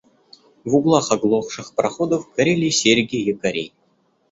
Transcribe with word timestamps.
В 0.65 0.75
углах 0.77 1.11
оглохших 1.11 1.67
пароходов 1.75 2.25
горели 2.35 2.69
серьги 2.79 3.17
якорей. 3.33 3.71